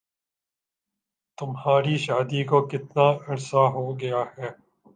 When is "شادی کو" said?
1.97-2.61